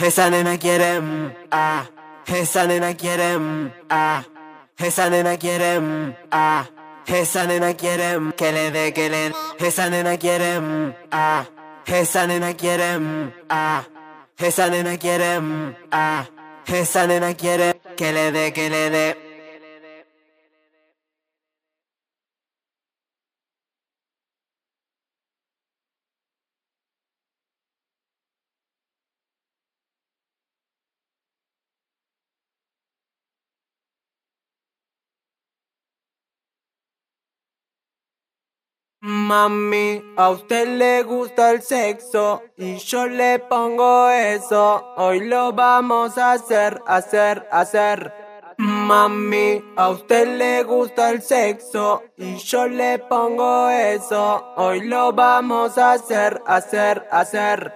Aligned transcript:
Esa 0.00 0.30
nena 0.30 0.56
quiere, 0.58 0.98
mm, 1.00 1.32
ah. 1.50 1.84
Esa 2.26 2.66
nena 2.66 2.94
quiere, 2.94 3.38
mm, 3.38 3.70
ah. 3.90 4.24
Esa 4.78 5.10
nena 5.10 5.36
quiere, 5.36 5.78
mm, 5.78 6.14
ah. 6.30 6.64
Esa 7.06 7.44
nena 7.46 7.74
quiere 7.74 8.18
que 8.34 8.50
le 8.50 8.70
dé, 8.70 8.94
que 8.94 9.10
le 9.10 9.28
dé. 9.28 9.34
Esa 9.58 9.90
nena 9.90 10.16
quiere, 10.16 10.58
ah. 11.10 11.44
Esa 11.84 12.26
nena 12.26 12.54
quiere, 12.54 12.98
ah. 13.50 13.82
Esa 14.38 14.68
nena 14.70 14.96
quiere, 14.96 15.38
ah. 15.92 16.24
Esa 16.66 17.06
nena 17.06 17.34
quiere 17.34 17.78
que 17.96 18.12
le 18.12 18.32
dé, 18.32 18.52
que 18.54 18.70
le 18.70 18.90
dé. 18.90 19.29
Mami, 39.02 40.12
a 40.14 40.28
usted 40.28 40.76
le 40.76 41.02
gusta 41.04 41.52
el 41.52 41.62
sexo 41.62 42.42
y 42.58 42.76
yo 42.76 43.06
le 43.06 43.38
pongo 43.38 44.10
eso. 44.10 44.92
Hoy 44.98 45.20
lo 45.26 45.54
vamos 45.54 46.18
a 46.18 46.32
hacer, 46.32 46.82
hacer, 46.86 47.48
hacer. 47.50 48.12
Mami, 48.58 49.64
a 49.74 49.88
usted 49.88 50.36
le 50.36 50.64
gusta 50.64 51.08
el 51.12 51.22
sexo 51.22 52.02
y 52.18 52.36
yo 52.36 52.68
le 52.68 52.98
pongo 52.98 53.70
eso. 53.70 54.52
Hoy 54.56 54.86
lo 54.86 55.14
vamos 55.14 55.78
a 55.78 55.92
hacer, 55.92 56.42
hacer, 56.46 57.08
hacer. 57.10 57.72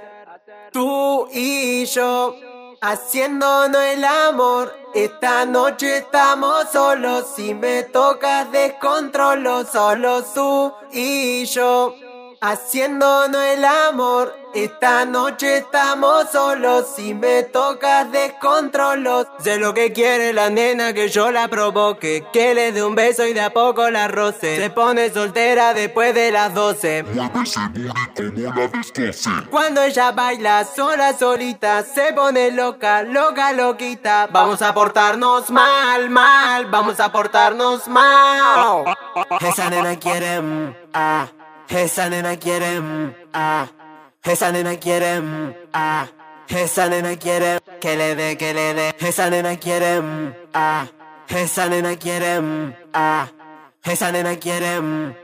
Tú 0.72 1.26
y 1.32 1.86
yo 1.86 2.36
haciéndonos 2.80 3.82
el 3.82 4.04
amor. 4.04 4.74
Esta 4.94 5.44
noche 5.44 5.98
estamos 5.98 6.70
solos, 6.72 7.26
si 7.34 7.54
me 7.54 7.82
tocas 7.84 8.50
descontrolo, 8.52 9.64
solo 9.64 10.22
tú 10.22 10.72
y 10.92 11.44
yo. 11.46 11.94
Haciéndonos 12.46 13.42
el 13.42 13.64
amor, 13.64 14.36
esta 14.54 15.06
noche 15.06 15.56
estamos 15.56 16.28
solos, 16.30 16.92
si 16.94 17.14
me 17.14 17.44
tocas 17.44 18.12
descontrolo. 18.12 19.26
Sé 19.42 19.56
lo 19.56 19.72
que 19.72 19.94
quiere 19.94 20.34
la 20.34 20.50
nena 20.50 20.92
que 20.92 21.08
yo 21.08 21.30
la 21.30 21.48
provoque, 21.48 22.26
que 22.34 22.54
le 22.54 22.72
dé 22.72 22.84
un 22.84 22.94
beso 22.94 23.26
y 23.26 23.32
de 23.32 23.40
a 23.40 23.48
poco 23.48 23.88
la 23.88 24.08
roce. 24.08 24.58
Se 24.58 24.68
pone 24.68 25.08
soltera 25.10 25.72
después 25.72 26.14
de 26.14 26.32
las 26.32 26.52
12. 26.52 27.06
Cuando 29.50 29.82
ella 29.82 30.12
baila 30.12 30.66
sola, 30.66 31.14
solita, 31.14 31.82
se 31.82 32.12
pone 32.12 32.50
loca, 32.50 33.04
loca, 33.04 33.54
loquita. 33.54 34.28
Vamos 34.30 34.60
a 34.60 34.74
portarnos 34.74 35.48
mal, 35.48 36.10
mal, 36.10 36.66
vamos 36.66 37.00
a 37.00 37.10
portarnos 37.10 37.88
mal. 37.88 38.84
Esa 39.40 39.70
nena 39.70 39.98
quiere, 39.98 40.42
mm, 40.42 40.74
ah. 40.92 41.26
Esa 41.68 42.08
nena 42.08 42.36
quiere, 42.36 42.80
mm, 42.80 43.14
ah. 43.32 43.66
Esa 44.22 44.52
nena 44.52 44.76
quiere, 44.76 45.20
mm, 45.20 45.54
ah. 45.72 46.06
Esa 46.48 46.88
nena 46.88 47.16
quiere 47.16 47.60
que 47.80 47.96
le 47.96 48.14
dé, 48.14 48.36
que 48.36 48.52
le 48.54 48.74
dé. 48.74 48.94
Esa 48.98 49.30
nena 49.30 49.56
quiere, 49.56 50.00
mm, 50.00 50.34
ah. 50.54 50.86
Esa 51.28 51.68
nena 51.68 51.96
quiere, 51.96 52.40
ah. 52.92 53.26
Esa 53.82 54.12
nena 54.12 54.36
quiere, 54.36 54.80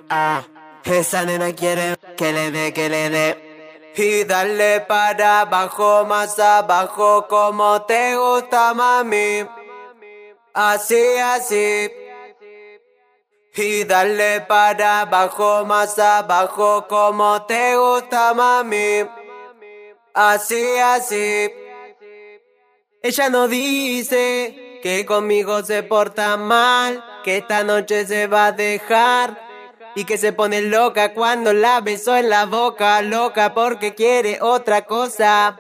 ah. 0.09 0.43
Esa 0.85 1.25
nena 1.25 1.53
quiere 1.53 1.97
que 2.17 2.33
le 2.33 2.50
dé, 2.50 2.73
que 2.73 2.89
le 2.89 3.11
dé. 3.11 3.93
Y 3.97 4.25
dale 4.25 4.81
para 4.83 5.43
abajo, 5.43 6.06
más 6.06 6.39
abajo, 6.39 7.27
como 7.29 7.83
te 7.83 8.17
gusta, 8.17 8.73
mami. 8.73 9.47
Así, 10.55 11.19
así. 11.19 11.91
Y 13.55 13.84
dale 13.84 14.43
para 14.43 15.03
abajo, 15.03 15.65
más 15.65 15.99
abajo, 15.99 16.87
como 16.88 17.44
te 17.47 17.77
gusta, 17.77 18.33
mami. 18.33 19.06
Así, 20.15 20.78
así. 20.78 21.50
Ella 23.03 23.28
no 23.28 23.49
dice 23.49 24.78
que 24.83 25.05
conmigo 25.05 25.62
se 25.62 25.83
porta 25.83 26.37
mal, 26.37 27.05
que 27.25 27.38
esta 27.38 27.65
noche 27.65 28.06
se 28.06 28.28
va 28.28 28.47
a 28.47 28.53
dejar. 28.53 29.49
Y 29.97 30.05
que 30.05 30.19
se 30.19 30.32
pone 30.32 30.62
loca 30.62 31.12
cuando 31.12 31.53
la 31.53 31.81
beso 31.81 32.17
en 32.17 32.31
la 32.31 32.47
boca, 32.47 33.03
loca 33.03 33.53
porque 33.55 33.97
quiere 33.97 34.38
otra 34.41 34.82
cosa. 34.82 35.59